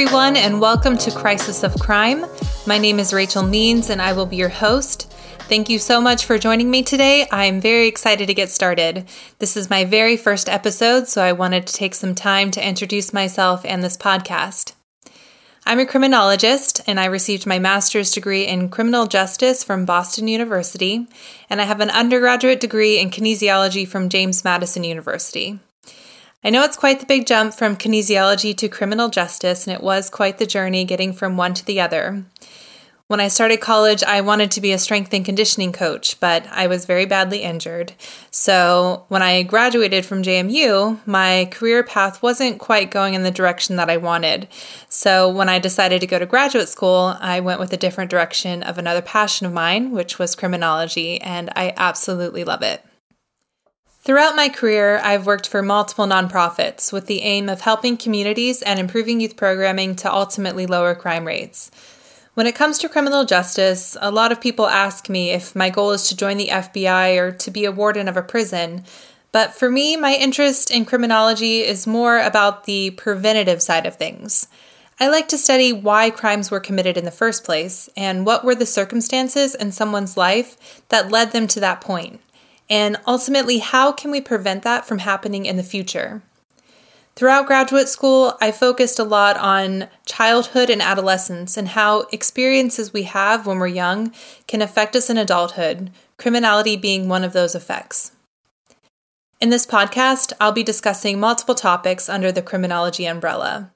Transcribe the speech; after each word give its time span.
everyone, 0.00 0.36
and 0.36 0.60
welcome 0.60 0.96
to 0.96 1.10
Crisis 1.10 1.64
of 1.64 1.74
Crime. 1.80 2.24
My 2.66 2.78
name 2.78 3.00
is 3.00 3.12
Rachel 3.12 3.42
Means, 3.42 3.90
and 3.90 4.00
I 4.00 4.12
will 4.12 4.24
be 4.24 4.36
your 4.36 4.48
host. 4.48 5.12
Thank 5.48 5.68
you 5.68 5.80
so 5.80 6.00
much 6.00 6.24
for 6.24 6.38
joining 6.38 6.70
me 6.70 6.84
today. 6.84 7.26
I'm 7.32 7.60
very 7.60 7.88
excited 7.88 8.28
to 8.28 8.34
get 8.34 8.50
started. 8.50 9.08
This 9.40 9.56
is 9.56 9.68
my 9.68 9.84
very 9.84 10.16
first 10.16 10.48
episode, 10.48 11.08
so 11.08 11.22
I 11.22 11.32
wanted 11.32 11.66
to 11.66 11.74
take 11.74 11.96
some 11.96 12.14
time 12.14 12.52
to 12.52 12.64
introduce 12.66 13.12
myself 13.12 13.64
and 13.64 13.82
this 13.82 13.96
podcast. 13.96 14.74
I'm 15.66 15.80
a 15.80 15.86
criminologist, 15.86 16.82
and 16.86 17.00
I 17.00 17.06
received 17.06 17.46
my 17.46 17.58
master's 17.58 18.12
degree 18.12 18.46
in 18.46 18.68
criminal 18.68 19.08
justice 19.08 19.64
from 19.64 19.84
Boston 19.84 20.28
University, 20.28 21.08
and 21.50 21.60
I 21.60 21.64
have 21.64 21.80
an 21.80 21.90
undergraduate 21.90 22.60
degree 22.60 23.00
in 23.00 23.10
kinesiology 23.10 23.88
from 23.88 24.08
James 24.08 24.44
Madison 24.44 24.84
University. 24.84 25.58
I 26.42 26.48
know 26.48 26.64
it's 26.64 26.76
quite 26.76 27.00
the 27.00 27.06
big 27.06 27.26
jump 27.26 27.52
from 27.52 27.76
kinesiology 27.76 28.56
to 28.56 28.68
criminal 28.68 29.10
justice, 29.10 29.66
and 29.66 29.76
it 29.76 29.82
was 29.82 30.08
quite 30.08 30.38
the 30.38 30.46
journey 30.46 30.86
getting 30.86 31.12
from 31.12 31.36
one 31.36 31.52
to 31.52 31.64
the 31.66 31.82
other. 31.82 32.24
When 33.08 33.20
I 33.20 33.28
started 33.28 33.60
college, 33.60 34.02
I 34.02 34.22
wanted 34.22 34.50
to 34.52 34.62
be 34.62 34.72
a 34.72 34.78
strength 34.78 35.12
and 35.12 35.22
conditioning 35.22 35.72
coach, 35.72 36.18
but 36.18 36.46
I 36.50 36.66
was 36.66 36.86
very 36.86 37.04
badly 37.04 37.42
injured. 37.42 37.92
So, 38.30 39.04
when 39.08 39.20
I 39.20 39.42
graduated 39.42 40.06
from 40.06 40.22
JMU, 40.22 41.00
my 41.06 41.48
career 41.50 41.82
path 41.82 42.22
wasn't 42.22 42.58
quite 42.58 42.90
going 42.90 43.12
in 43.12 43.22
the 43.22 43.30
direction 43.30 43.76
that 43.76 43.90
I 43.90 43.98
wanted. 43.98 44.48
So, 44.88 45.28
when 45.28 45.50
I 45.50 45.58
decided 45.58 46.00
to 46.00 46.06
go 46.06 46.18
to 46.18 46.24
graduate 46.24 46.68
school, 46.68 47.16
I 47.20 47.40
went 47.40 47.60
with 47.60 47.74
a 47.74 47.76
different 47.76 48.10
direction 48.10 48.62
of 48.62 48.78
another 48.78 49.02
passion 49.02 49.46
of 49.46 49.52
mine, 49.52 49.90
which 49.90 50.18
was 50.18 50.34
criminology, 50.34 51.20
and 51.20 51.50
I 51.54 51.74
absolutely 51.76 52.44
love 52.44 52.62
it. 52.62 52.82
Throughout 54.02 54.34
my 54.34 54.48
career, 54.48 54.98
I've 55.04 55.26
worked 55.26 55.46
for 55.46 55.60
multiple 55.60 56.06
nonprofits 56.06 56.90
with 56.90 57.04
the 57.04 57.20
aim 57.20 57.50
of 57.50 57.60
helping 57.60 57.98
communities 57.98 58.62
and 58.62 58.80
improving 58.80 59.20
youth 59.20 59.36
programming 59.36 59.94
to 59.96 60.10
ultimately 60.10 60.66
lower 60.66 60.94
crime 60.94 61.26
rates. 61.26 61.70
When 62.32 62.46
it 62.46 62.54
comes 62.54 62.78
to 62.78 62.88
criminal 62.88 63.26
justice, 63.26 63.98
a 64.00 64.10
lot 64.10 64.32
of 64.32 64.40
people 64.40 64.66
ask 64.66 65.10
me 65.10 65.32
if 65.32 65.54
my 65.54 65.68
goal 65.68 65.90
is 65.90 66.08
to 66.08 66.16
join 66.16 66.38
the 66.38 66.48
FBI 66.48 67.18
or 67.18 67.30
to 67.30 67.50
be 67.50 67.66
a 67.66 67.72
warden 67.72 68.08
of 68.08 68.16
a 68.16 68.22
prison. 68.22 68.84
But 69.32 69.54
for 69.54 69.70
me, 69.70 69.98
my 69.98 70.14
interest 70.14 70.70
in 70.70 70.86
criminology 70.86 71.60
is 71.60 71.86
more 71.86 72.20
about 72.20 72.64
the 72.64 72.92
preventative 72.92 73.60
side 73.60 73.84
of 73.84 73.96
things. 73.96 74.48
I 74.98 75.08
like 75.08 75.28
to 75.28 75.36
study 75.36 75.74
why 75.74 76.08
crimes 76.08 76.50
were 76.50 76.58
committed 76.58 76.96
in 76.96 77.04
the 77.04 77.10
first 77.10 77.44
place 77.44 77.90
and 77.98 78.24
what 78.24 78.46
were 78.46 78.54
the 78.54 78.64
circumstances 78.64 79.54
in 79.54 79.72
someone's 79.72 80.16
life 80.16 80.82
that 80.88 81.10
led 81.10 81.32
them 81.32 81.46
to 81.48 81.60
that 81.60 81.82
point. 81.82 82.22
And 82.70 82.96
ultimately, 83.06 83.58
how 83.58 83.90
can 83.90 84.12
we 84.12 84.20
prevent 84.20 84.62
that 84.62 84.86
from 84.86 85.00
happening 85.00 85.44
in 85.44 85.56
the 85.56 85.64
future? 85.64 86.22
Throughout 87.16 87.46
graduate 87.46 87.88
school, 87.88 88.38
I 88.40 88.52
focused 88.52 89.00
a 89.00 89.04
lot 89.04 89.36
on 89.36 89.88
childhood 90.06 90.70
and 90.70 90.80
adolescence 90.80 91.56
and 91.56 91.68
how 91.68 92.06
experiences 92.12 92.92
we 92.92 93.02
have 93.02 93.44
when 93.44 93.58
we're 93.58 93.66
young 93.66 94.14
can 94.46 94.62
affect 94.62 94.94
us 94.94 95.10
in 95.10 95.18
adulthood, 95.18 95.90
criminality 96.16 96.76
being 96.76 97.08
one 97.08 97.24
of 97.24 97.32
those 97.32 97.56
effects. 97.56 98.12
In 99.40 99.50
this 99.50 99.66
podcast, 99.66 100.32
I'll 100.40 100.52
be 100.52 100.62
discussing 100.62 101.18
multiple 101.18 101.54
topics 101.54 102.08
under 102.08 102.30
the 102.30 102.42
criminology 102.42 103.06
umbrella. 103.06 103.72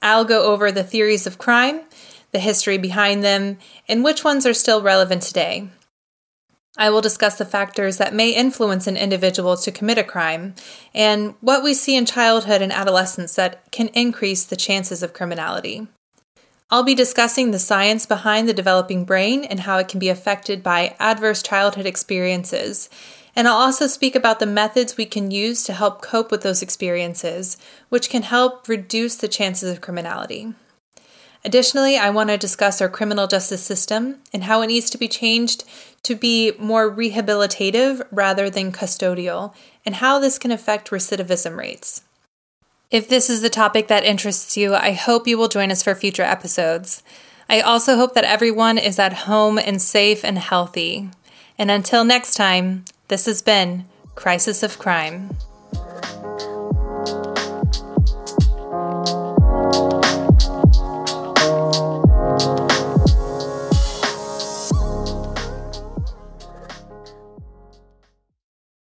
I'll 0.00 0.24
go 0.24 0.44
over 0.44 0.72
the 0.72 0.84
theories 0.84 1.26
of 1.26 1.38
crime, 1.38 1.82
the 2.32 2.38
history 2.38 2.78
behind 2.78 3.22
them, 3.22 3.58
and 3.86 4.02
which 4.02 4.24
ones 4.24 4.46
are 4.46 4.54
still 4.54 4.80
relevant 4.80 5.22
today. 5.22 5.68
I 6.78 6.90
will 6.90 7.00
discuss 7.00 7.36
the 7.36 7.44
factors 7.44 7.96
that 7.96 8.14
may 8.14 8.30
influence 8.30 8.86
an 8.86 8.96
individual 8.96 9.56
to 9.56 9.72
commit 9.72 9.98
a 9.98 10.04
crime 10.04 10.54
and 10.94 11.34
what 11.40 11.64
we 11.64 11.74
see 11.74 11.96
in 11.96 12.06
childhood 12.06 12.62
and 12.62 12.72
adolescence 12.72 13.34
that 13.34 13.68
can 13.72 13.88
increase 13.88 14.44
the 14.44 14.56
chances 14.56 15.02
of 15.02 15.12
criminality. 15.12 15.88
I'll 16.70 16.84
be 16.84 16.94
discussing 16.94 17.50
the 17.50 17.58
science 17.58 18.06
behind 18.06 18.48
the 18.48 18.54
developing 18.54 19.04
brain 19.04 19.42
and 19.42 19.60
how 19.60 19.78
it 19.78 19.88
can 19.88 19.98
be 19.98 20.08
affected 20.08 20.62
by 20.62 20.94
adverse 21.00 21.42
childhood 21.42 21.86
experiences. 21.86 22.88
And 23.34 23.48
I'll 23.48 23.54
also 23.54 23.86
speak 23.86 24.14
about 24.14 24.38
the 24.38 24.46
methods 24.46 24.96
we 24.96 25.06
can 25.06 25.30
use 25.32 25.64
to 25.64 25.72
help 25.72 26.00
cope 26.02 26.30
with 26.30 26.42
those 26.42 26.62
experiences, 26.62 27.56
which 27.88 28.08
can 28.10 28.22
help 28.22 28.68
reduce 28.68 29.16
the 29.16 29.28
chances 29.28 29.72
of 29.72 29.80
criminality. 29.80 30.54
Additionally, 31.44 31.96
I 31.96 32.10
want 32.10 32.30
to 32.30 32.36
discuss 32.36 32.80
our 32.80 32.88
criminal 32.88 33.26
justice 33.26 33.62
system 33.62 34.16
and 34.32 34.44
how 34.44 34.60
it 34.62 34.66
needs 34.66 34.90
to 34.90 34.98
be 34.98 35.08
changed 35.08 35.64
to 36.02 36.14
be 36.14 36.52
more 36.58 36.90
rehabilitative 36.90 38.06
rather 38.10 38.50
than 38.50 38.72
custodial, 38.72 39.54
and 39.84 39.96
how 39.96 40.18
this 40.18 40.38
can 40.38 40.50
affect 40.50 40.90
recidivism 40.90 41.56
rates. 41.56 42.02
If 42.90 43.08
this 43.08 43.28
is 43.28 43.42
the 43.42 43.50
topic 43.50 43.88
that 43.88 44.04
interests 44.04 44.56
you, 44.56 44.74
I 44.74 44.92
hope 44.92 45.26
you 45.26 45.36
will 45.36 45.48
join 45.48 45.70
us 45.70 45.82
for 45.82 45.94
future 45.94 46.22
episodes. 46.22 47.02
I 47.48 47.60
also 47.60 47.96
hope 47.96 48.14
that 48.14 48.24
everyone 48.24 48.78
is 48.78 48.98
at 48.98 49.12
home 49.12 49.58
and 49.58 49.80
safe 49.80 50.24
and 50.24 50.38
healthy. 50.38 51.10
And 51.58 51.70
until 51.70 52.04
next 52.04 52.34
time, 52.34 52.84
this 53.08 53.26
has 53.26 53.42
been 53.42 53.84
Crisis 54.14 54.62
of 54.62 54.78
Crime. 54.78 55.30